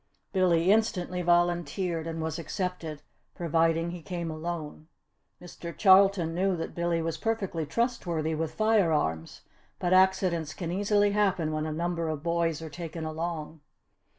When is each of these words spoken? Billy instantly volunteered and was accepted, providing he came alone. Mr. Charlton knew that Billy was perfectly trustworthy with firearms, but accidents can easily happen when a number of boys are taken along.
Billy 0.33 0.71
instantly 0.71 1.21
volunteered 1.21 2.07
and 2.07 2.23
was 2.23 2.39
accepted, 2.39 3.03
providing 3.35 3.91
he 3.91 4.01
came 4.01 4.31
alone. 4.31 4.87
Mr. 5.39 5.77
Charlton 5.77 6.33
knew 6.33 6.55
that 6.57 6.73
Billy 6.73 7.03
was 7.03 7.19
perfectly 7.19 7.67
trustworthy 7.67 8.33
with 8.33 8.51
firearms, 8.55 9.41
but 9.77 9.93
accidents 9.93 10.55
can 10.55 10.71
easily 10.71 11.11
happen 11.11 11.51
when 11.51 11.67
a 11.67 11.71
number 11.71 12.09
of 12.09 12.23
boys 12.23 12.63
are 12.63 12.67
taken 12.71 13.05
along. 13.05 13.61